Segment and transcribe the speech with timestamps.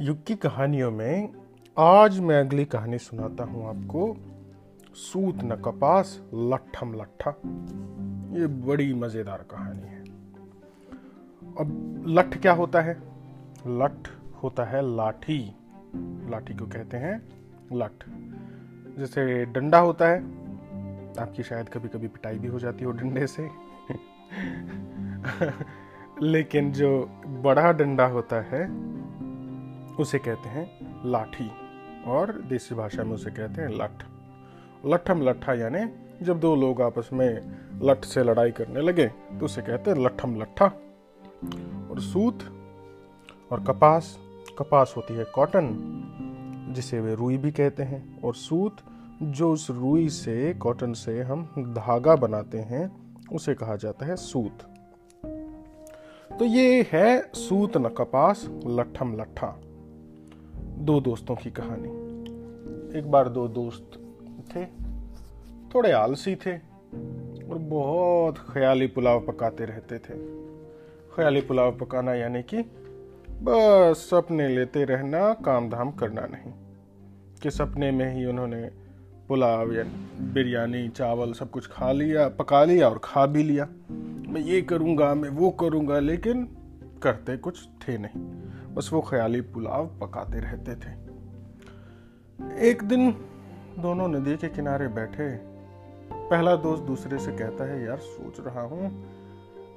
[0.00, 1.32] युग की कहानियों में
[1.78, 4.16] आज मैं अगली कहानी सुनाता हूँ आपको।
[4.94, 7.30] सूत न कपास, लट्ठम लट्ठा।
[8.40, 10.00] ये बड़ी मज़ेदार कहानी है।
[11.60, 13.02] अब लठ क्या होता है?
[13.66, 14.08] लठ
[14.42, 15.56] होता है लाठी।
[16.30, 17.28] लाठी को कहते हैं
[17.72, 17.92] लठ
[18.98, 20.18] जैसे डंडा होता है,
[21.22, 23.48] आपकी शायद कभी कभी पिटाई भी हो जाती हो डंडे से।
[26.22, 28.97] लेकिन जो बड़ा डंडा होता है
[29.98, 30.66] उसे कहते हैं
[31.06, 31.50] लाठी,
[32.06, 34.04] और देसी भाषा में उसे कहते हैं लठ।
[34.86, 39.62] लठम लट्ठा यानी जब दो लोग आपस में लठ से लड़ाई करने लगे तो उसे
[39.62, 40.66] कहते हैं लठम लट्ठा
[41.90, 42.42] और सूत
[43.52, 44.16] और कपास
[44.58, 45.68] कपास होती है कॉटन,
[46.70, 48.76] जिसे वे रुई भी कहते हैं। और सूत
[49.22, 51.44] जो उस रुई से, कॉटन से हम
[51.76, 52.90] धागा बनाते हैं,
[53.32, 54.62] उसे कहा जाता है सूत।
[56.30, 59.58] तो ये है सूत न कपास, लठम लट्ठा
[60.58, 61.88] दो दोस्तों की कहानी।
[62.98, 63.90] एक बार दो दोस्त
[64.56, 64.64] थे,
[65.74, 66.56] थोड़े आलसी थे
[67.48, 70.14] और बहुत ख्याली पुलाव पकाते रहते थे।
[71.16, 72.62] ख्याली पुलाव पकाना यानी कि
[73.30, 76.52] बस सपने लेते रहना काम धाम करना नहीं।
[77.42, 78.70] कि सपने में ही उन्होंने
[79.28, 79.82] पुलाव या
[80.20, 83.68] बिरयानी, चावल सब कुछ खा लिया, पका लिया और खा भी लिया।
[84.28, 86.44] मैं ये करूँगा, मैं वो करूँगा, लेकिन
[87.02, 91.08] करते कुछ थे नहीं। बस वो ख्याली पुलाव पकाते रहते थे।
[92.68, 93.12] एक दिन
[93.78, 95.36] दोनों नदी के किनारे बैठे।
[96.12, 99.04] पहला दोस्त दूसरे से कहता है, यार, सोच रहा हूँ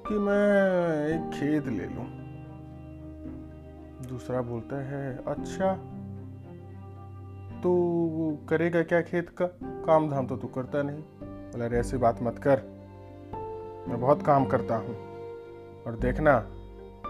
[0.08, 2.22] कि मैं एक खेत ले लूँ।
[4.10, 5.74] दूसरा बोलता है अच्छा
[7.64, 9.46] तू करेगा क्या खेत का?
[9.64, 12.62] काम धाम तो तू करता नहीं। बोला अरे ऐसी बात मत कर।
[13.90, 14.96] मैं बहुत काम करता हूँ।
[15.84, 16.40] और देखना,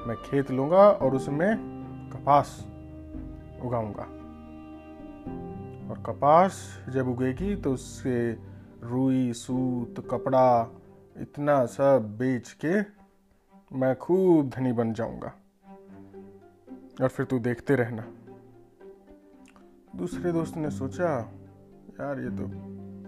[0.08, 1.71] मैं खेत लूँगा और उसमें
[2.14, 2.68] कपास
[3.62, 4.04] उगाऊँगा
[5.90, 8.40] और कपास जब उगेगी तो उससे
[8.82, 10.76] रुई, सूत, कपड़ा,
[11.18, 13.02] इतना सब बेच के
[13.78, 15.34] मैं खूब धनी बन जाऊँगा।
[17.02, 18.08] और फिर तू देखते रहना।
[19.96, 21.32] दूसरे दोस्त ने सोचा,
[22.02, 22.48] यार, ये तो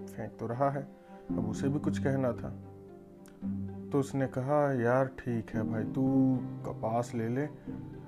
[0.05, 0.83] फेंक तो रहा है।
[1.31, 2.49] अब उसे भी कुछ कहना था।
[3.89, 6.35] तो उसने कहा, यार, ठीक है भाई, तू
[6.66, 7.45] कपास ले ले।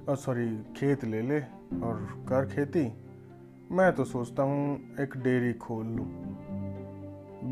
[0.09, 1.39] और सॉरी खेत ले ले
[1.83, 2.81] और कर खेती।
[3.71, 6.05] मैं तो सोचता हूँ एक डेयरी खोल लूँ।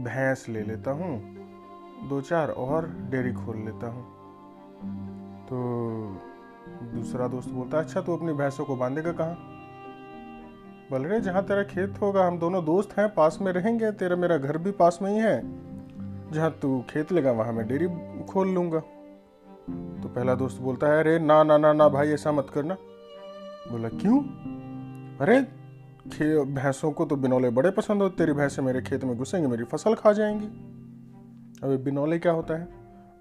[0.03, 1.15] भैंस ले लेता हूँ,
[2.09, 4.03] दो चार और डेयरी खोल लेता हूँ।
[5.43, 5.57] तो
[6.93, 9.37] दूसरा दोस्त बोलता है अच्छा तू अपनी भैंसों को बांधेगा कहाँ?
[10.91, 14.37] बोल रहे जहाँ तेरा खेत होगा, हम दोनों दोस्त हैं, पास में रहेंगे, तेरा मेरा
[14.37, 15.41] घर भी पास में ही है।
[16.31, 17.87] जहाँ तू खेत लेगा, वहाँ मैं डेयरी
[18.25, 18.81] खोल लूँगा।
[19.71, 22.73] तो पहला दोस्त बोलता है, अरे, ना ना ना ना भाई, ऐसा मत करना।
[23.71, 24.19] बोला, क्यों?
[25.17, 25.63] अरे
[26.45, 29.95] भैंसों को तो बिनौले बड़े पसंद होते, तेरी भैंसे मेरे खेत में घुसेंगे, मेरी फ़सल
[29.95, 30.45] खा जाएँगी।
[31.63, 32.67] अभी बिनौले क्या होता है?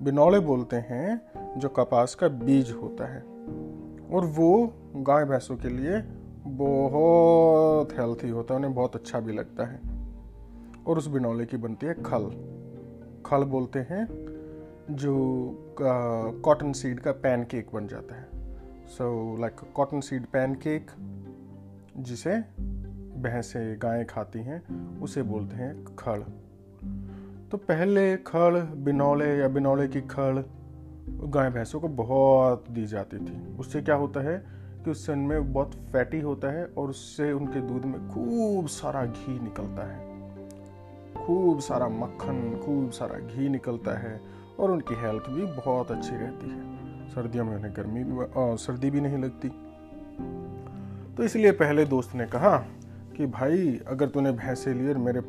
[0.03, 1.21] बिनौले बोलते हैं,
[1.59, 3.21] जो कपास का बीज होता है।
[4.13, 6.03] और वो गाय भैंसों के लिए
[6.47, 9.81] बहुत हेल्थी होता है, उन्हें बहुत अच्छा भी लगता है।
[10.87, 12.25] और उस बिनौले की बनती है खल।
[13.27, 14.32] खल बोलते हैं
[14.91, 15.15] जो
[16.45, 18.29] कॉटन सीड का पैनकेक बन जाता है।
[18.87, 20.91] So like cotton seed pancake
[21.97, 22.37] जिसे
[23.17, 24.63] भैंसें, गायें खाती हैं,
[25.01, 26.21] उसे बोलते हैं खड़।
[27.51, 30.43] तो पहले खड़, बिनौले या बिनौले की खड़
[31.09, 34.47] गाय भैंसों को बहुत दी जाती थी। उससे क्या होता है
[34.85, 39.41] कि उससे उनमें बहुत फैटी होता है और उससे उनके दूध में खूब सारा घी
[39.41, 40.13] निकलता है।
[41.15, 46.51] खूब सारा मक्खन, खूब सारा घी निकलता है। और उनकी हेल्थ भी बहुत अच्छी रहती
[46.51, 48.27] है। सर्दियों में उन्हें गर्मी भी
[48.59, 49.49] सर्दी भी नहीं लगती।
[51.17, 52.57] तो इसलिए पहले दोस्त ने कहा
[53.17, 55.21] कि, भाई, अगर तूने भैंसे लिए मेरे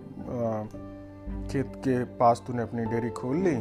[1.43, 3.55] खेत के पास तूने अपनी डेयरी खोल ली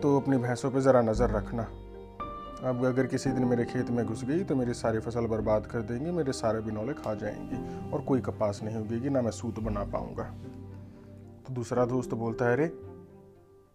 [0.00, 1.62] तो अपनी भैंसों पे ज़रा नज़र रखना।
[2.64, 5.82] अब अगर किसी दिन मेरे खेत में घुस गई तो मेरी सारी फ़सल बर्बाद कर
[5.82, 9.84] देंगी, मेरे सारे बिनौले खा जाएँगी और कोई कपास नहीं उगेगी, ना मैं सूत बना
[9.84, 10.24] पाऊँगा।
[11.46, 12.72] तो दूसरा दोस्त बोलता है, अरे,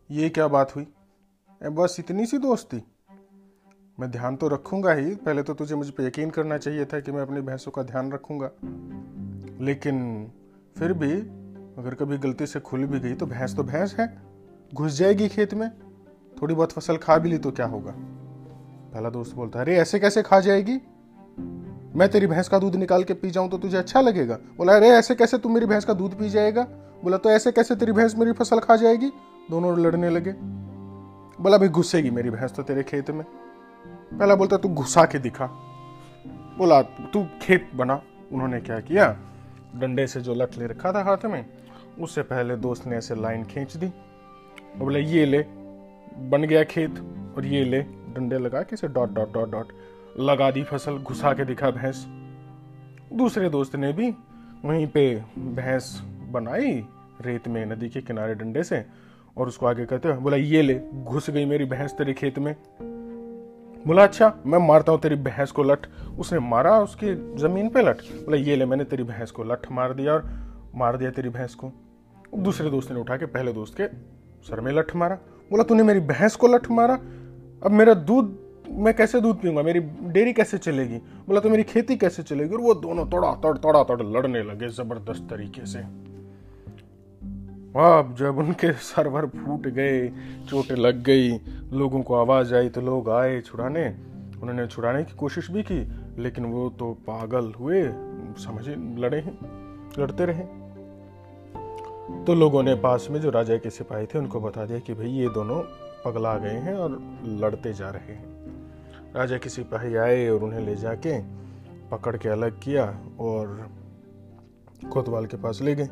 [0.09, 0.88] ये क्या बात हुई?
[1.69, 2.84] बस इतनी सी दोस्ती।
[4.00, 7.12] मैं ध्यान तो रखूँगा ही, पहले तो तुझे मुझ पर यकीन करना चाहिए था कि
[7.12, 8.52] मैं अपनी भैंसों का ध्यान रखूँगा।
[9.66, 10.28] लेकिन
[10.78, 11.13] फिर भी,
[11.81, 14.22] अगर कभी गलती से खुल भी गई तो भैंस तो भैंस है।
[14.74, 15.72] घुस जाएगी खेत में।
[16.42, 17.94] थोड़ी बहुत फ़सल खा भी ली तो क्या होगा?
[18.94, 20.78] पहला दोस्त बोलता है अरे, ऐसे कैसे खा जाएगी?
[21.96, 24.90] मैं तेरी भैंस का दूध निकाल के पी जाऊँ तो तुझे अच्छा लगेगा। बोला, अरे,
[24.90, 26.63] ऐसे कैसे तू मेरी भैंस का दूध पी जाएगा?
[27.04, 29.10] बोला तो ऐसे कैसे तेरी भैंस मेरी फ़सल खा जाएगी?
[29.52, 30.61] दोनों लड़ने लगे।
[31.41, 33.25] बोला भाई घुसेगी मेरी भैंस तो तेरे खेत में।
[34.19, 35.45] पहला बोलता, तू घुसा के दिखा।
[36.57, 38.01] बोला, तू खेत बना।
[38.31, 39.17] उन्होंने क्या किया?
[39.75, 41.45] डंडे से जो लठ ले रखा था हाथ में,
[41.99, 45.41] उससे पहले दोस्त ने ऐसे लाइन खींच दी। और बोले, ये ले।
[46.29, 46.99] बन गया खेत,
[47.38, 49.67] और ये ले। डंडे लगा के डॉट डॉट डॉट डॉट
[50.19, 52.05] लगा दी फ़सल, घुसा के दिखा भैंस।
[53.13, 54.15] दूसरे दोस्त ने भी
[54.65, 56.88] वहीं पे भैंस बनाई,
[57.21, 58.85] रेत में नदी के किनारे डंडे से।
[59.38, 62.56] और उसको आगे कहते हुए बोला, ये ले, घुस गई मेरी भैंस तेरे खेत में।
[63.88, 65.88] बोला अच्छा मैं मारता हूँ तेरी भैंस को लठ।
[66.19, 69.94] उसने मारा, उसकी ज़मीन पे लठ। बोला, ये ले, मैंने तेरी भैंस को लठ मार
[69.94, 70.30] दिया और
[70.75, 71.72] मार दिया तेरी भैंस को।
[72.38, 73.88] दूसरे दोस्त ने उठा के पहले दोस्त के
[74.48, 75.16] सर में लठ मारा।
[75.51, 76.94] बोला, तूने मेरी भैंस को लठ मारा?
[77.63, 78.39] अब मेरा दूध,
[78.69, 79.62] मैं कैसे दूध पीऊँगा?
[79.62, 80.98] मेरी डेयरी कैसे चलेगी?
[80.98, 82.54] बोला तो मेरी खेती कैसे चलेगी?
[82.54, 86.11] और वो दोनों तोड़ा तोड़ तोड़ा तोड़ लड़ने लगे ज़बरदस्त तरीके से।
[87.77, 90.07] अब जब उनके सरवर फूट गए,
[90.50, 91.38] चोटें लग गई,
[91.73, 93.95] लोगों को आवाज़ आई तो लोग आए छुड़ाने।
[94.41, 95.91] उन्होंने छुड़ाने की कोशिश भी की,
[96.21, 97.83] लेकिन वो तो पागल हुए,
[98.38, 99.38] समझे लड़े हैं,
[100.00, 100.44] लड़ते रहे।
[102.23, 105.09] तो लोगों ने पास में जो राजा के सिपाही थे, उनको बता दिया कि भाई
[105.09, 105.62] ये दोनों
[106.06, 108.25] पगला गए हैं और लड़ते जा रहे हैं।
[109.15, 111.21] राजा के सिपाही आए और उन्हें ले जाके
[111.89, 113.69] पकड़ के अलग किया और
[114.94, 115.89] कोतवाल के पास ले गए।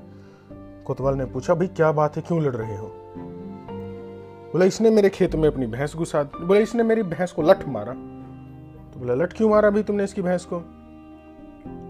[0.89, 2.21] कोतवाल ने पूछा, भाई, क्या बात है?
[2.21, 2.91] क्यों लड़ रहे हो?
[4.53, 7.93] बोला, इसने मेरे खेत में अपनी भैंस घुसा बोला, इसने मेरी भैंस को लठ मारा।
[8.93, 10.59] तो बोला, लठ क्यों मारा भाई तुमने इसकी भैंस को?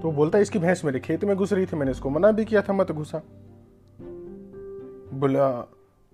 [0.01, 2.61] तो बोलता, इसकी भैंस मेरे खेत में घुस रही थी, मैंने इसको मना भी किया
[2.61, 3.21] था, मत घुसा।
[5.13, 5.61] बोला,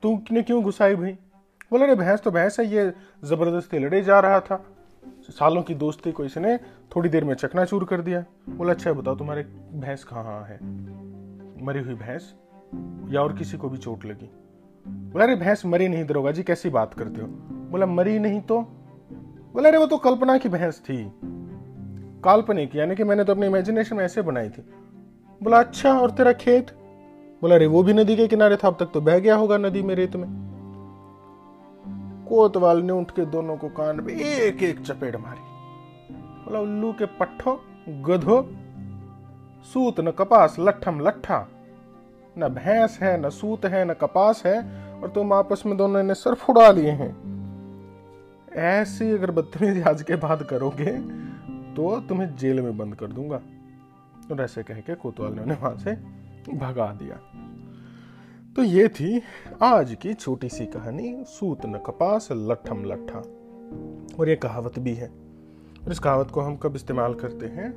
[0.04, 1.12] तू ने क्यों घुसाई भाई?
[1.72, 2.94] बोला, अरे, भैंस तो भैंस है, ये
[3.24, 4.66] ज़बरदस्ती लड़े जा रहा था।
[5.30, 6.58] सालों की दोस्ती को इसने
[6.96, 9.44] थोड़ी देर में चकनाचूर कर दिया। बोला अच्छा बताओ, तुम्हारे
[9.74, 10.60] भैंस कहाँ है?
[11.66, 12.36] मरी हुई भैंस
[13.10, 14.30] या और किसी को भी चोट लगी?
[14.88, 17.28] बोला, अरे भैंस मरी नहीं दरोगा जी, कैसी बात करते हो?
[17.72, 18.62] बोला, मरी नहीं तो?
[19.54, 21.12] बोला, अरे वो तो कल्पना की भैंस थी।
[22.24, 24.62] काल्पनिक, यानी कि मैंने तो अपने इमेजिनेशन में ऐसे बनाई थी।
[25.44, 26.68] बोला अच्छा और तेरा खेत?
[27.42, 29.82] बोला, अरे वो भी नदी के किनारे था, अब तक तो बह गया होगा नदी
[29.82, 30.46] में, रेत में।
[32.30, 35.56] कोतवाल ने उठ के दोनों को कान में एक एक चपेट मारी।
[36.14, 38.50] बोला, उल्लू के पट्ठो, गधो,
[39.74, 41.48] सूत न कपास, लट्ठम लट्ठा।
[42.38, 44.60] न भैंस है, न सूत है, न कपास है,
[45.02, 47.14] और तुम आपस में दोनों ने सर फुड़ा लिए हैं।
[48.54, 50.92] ऐसी अगर बदतमीजी आज के बाद करोगे
[51.76, 53.42] तो तुम्हें जेल में बंद कर दूँगा।
[54.32, 55.92] और ऐसे कह के कोतवाल ने उन्हें वहाँ से
[56.54, 57.16] भगा दिया।
[58.56, 59.22] तो ये थी
[59.64, 63.20] आज की छोटी सी कहानी, सूत न कपास लट्ठम लट्ठा
[64.20, 65.08] और ये कहावत भी है।
[65.86, 67.72] और इस कहावत को हम कब इस्तेमाल करते हैं?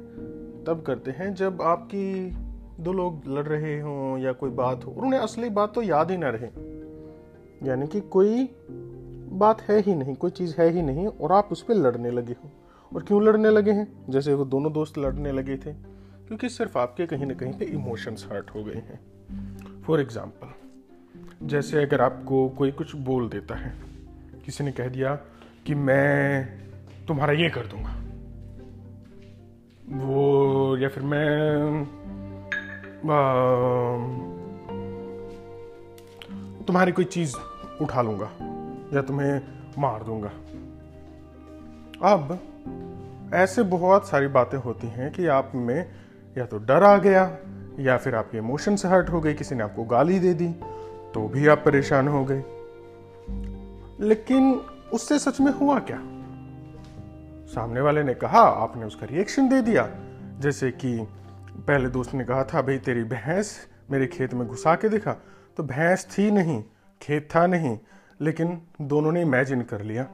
[0.64, 2.30] तब करते हैं जब आपकी
[2.80, 6.10] दो लोग लड़ रहे हों या कोई बात हो, और उन्हें असली बात तो याद
[6.10, 6.46] ही ना रहे।
[7.66, 8.48] यानी कि कोई
[9.32, 12.32] बात है ही नहीं, कोई चीज़ है ही नहीं, और आप उस पर लड़ने लगे
[12.34, 12.50] हो।
[12.92, 13.86] और क्यों लड़ने लगे हैं?
[14.10, 15.72] जैसे वो दोनों दोस्त लड़ने लगे थे,
[16.28, 21.82] क्योंकि सिर्फ़ आपके कहीं ना कहीं पे इमोशंस हर्ट हो गए हैं। फॉर एग्ज़ाम्पल जैसे
[21.82, 23.72] अगर आपको कोई कुछ बोल देता है,
[24.44, 25.14] किसी ने कह दिया
[25.66, 26.48] कि मैं
[27.08, 27.94] तुम्हारा ये कर दूँगा,
[30.04, 32.17] वो या फिर मैं
[36.66, 37.34] तुम्हारी कोई चीज़
[37.82, 38.30] उठा लूँगा
[38.94, 39.40] या तुम्हें
[39.78, 40.30] मार दूँगा।
[42.12, 42.38] अब
[43.34, 45.90] ऐसे बहुत सारी बातें होती हैं कि आप में
[46.38, 47.22] या तो डर आ गया,
[47.80, 50.48] या फिर आपके इमोशन से हर्ट हो गए, किसी ने आपको गाली दे दी
[51.14, 52.42] तो भी आप परेशान हो गए।
[54.00, 54.52] लेकिन
[54.92, 55.98] उससे सच में हुआ क्या?
[57.46, 59.88] सामने वाले ने कहा, आपने उसका रिएक्शन दे दिया,
[60.38, 60.98] जैसे कि
[61.58, 63.56] पहले दोस्त ने कहा था, भाई, तेरी भैंस
[63.90, 65.12] मेरे खेत में घुसा के दिखा।
[65.56, 66.62] तो भैंस थी नहीं,
[67.02, 67.78] खेत था नहीं,
[68.20, 70.06] लेकिन दोनों ने इमेजिन कर लिया,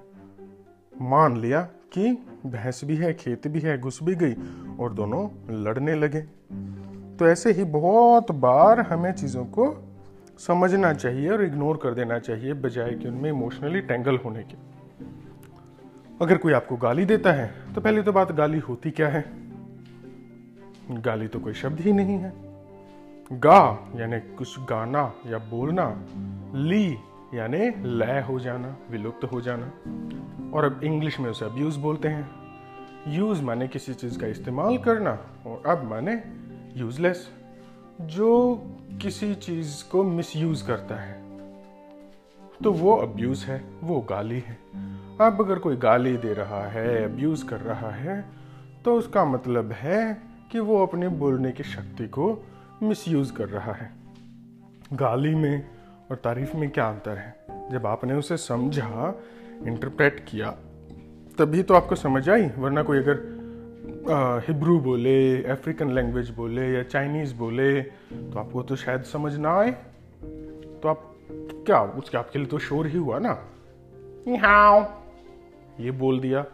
[0.92, 1.60] मान लिया
[1.92, 2.12] कि
[2.46, 4.34] भैंस भी है, खेत भी है, घुस भी गई
[4.80, 5.28] और दोनों
[5.64, 6.20] लड़ने लगे।
[7.18, 9.74] तो ऐसे ही बहुत बार हमें चीज़ों को
[10.38, 14.56] समझना चाहिए और इग्नोर कर देना चाहिए, बजाय कि उनमें इमोशनली टेंगल होने के।
[16.20, 19.24] अगर कोई आपको गाली देता है तो पहली तो बात गाली होती क्या है?
[20.90, 22.32] गाली तो कोई शब्द ही नहीं है।
[23.32, 26.04] गा यानी कुछ गाना या बोलना,
[26.54, 26.98] ली
[27.34, 29.66] यानी लय हो जाना, विलुप्त हो जाना।
[30.54, 32.30] और अब इंग्लिश में उसे अब्यूज बोलते हैं।
[33.08, 35.10] यूज़ माने किसी चीज़ का इस्तेमाल करना
[35.46, 36.22] और अब माने
[36.76, 37.30] यूजलेस
[38.00, 38.62] जो
[39.02, 41.22] किसी चीज़ को मिसयूज करता है।
[42.64, 44.58] तो वो अब्यूज है, वो गाली है।
[45.20, 48.24] अब अगर कोई गाली दे रहा है अब्यूज कर रहा है
[48.84, 52.46] तो उसका मतलब है कि वो अपने बोलने की शक्ति को
[52.82, 53.92] मिसयूज कर रहा है।
[54.92, 55.66] गाली में
[56.10, 57.46] और तारीफ़ में क्या अंतर है?
[57.72, 59.14] जब आपने उसे समझा
[59.66, 60.50] इंटरप्रेट किया,
[61.38, 67.34] तभी तो आपको समझ आई, वरना कोई अगर हिब्रू बोले अफ्रीकन लैंग्वेज बोले या चाइनीज़
[67.34, 69.70] बोले तो आपको तो शायद समझ ना आए।
[70.82, 71.14] तो आप
[71.66, 73.38] क्या, उसके आपके लिए तो शोर ही हुआ ना।
[74.46, 74.84] हाउ
[75.80, 76.46] ये बोल दिया।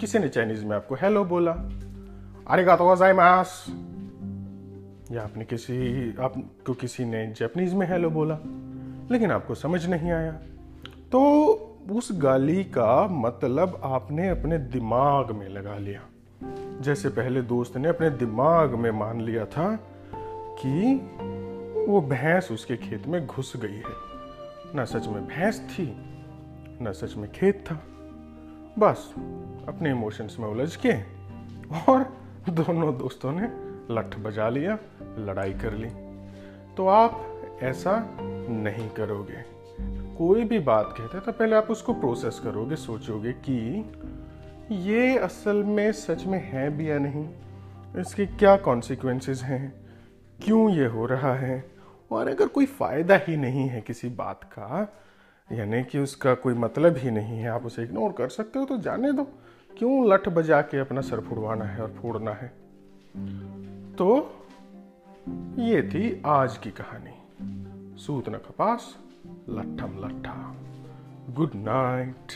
[0.00, 1.54] किसी ने चाइनीज़ में आपको हेलो बोला?
[2.50, 2.94] अरे गा तो
[5.14, 8.38] या आपने किसी, आपको किसी ने जापानीज में हेलो बोला,
[9.10, 10.32] लेकिन आपको समझ नहीं आया।
[11.12, 11.42] तो
[11.90, 16.00] उस गाली का मतलब आपने अपने दिमाग में लगा लिया।
[16.80, 19.78] जैसे पहले दोस्त ने अपने दिमाग में मान लिया था
[20.60, 20.94] कि
[21.88, 24.08] वो भैंस उसके खेत में घुस गई है।
[24.74, 25.96] ना सच में भैंस थी,
[26.80, 27.82] ना सच में खेत था।
[28.78, 29.14] बस,
[29.68, 30.92] अपने इमोशंस में उलझ के
[31.92, 35.90] और दोनों दोस्तों ने लठ बजा लिया, लड़ाई कर ली।
[36.76, 38.16] तो आप ऐसा
[38.50, 39.58] नहीं करोगे।
[40.16, 43.90] कोई भी बात कहते तो पहले आप उसको प्रोसेस करोगे, सोचोगे कि
[44.70, 47.28] ये असल में सच में है भी या नहीं?
[48.00, 49.74] इसके क्या कॉन्सिक्वेंसेस हैं?
[50.42, 51.70] क्यों ये हो रहा है?
[52.10, 54.96] और अगर कोई फ़ायदा ही नहीं है किसी बात का,
[55.52, 58.78] यानी कि उसका कोई मतलब ही नहीं है, आप उसे इग्नोर कर सकते हो तो
[58.78, 59.28] जाने दो।
[59.78, 62.52] क्यों लठ बजा के अपना सर फुड़वाना है और फोड़ना है?
[63.94, 64.36] तो
[65.58, 67.14] ये थी आज की कहानी।
[67.98, 68.98] सूत न कपास,
[69.48, 70.54] लठम लट्ठा
[71.30, 72.32] गुड नाइट।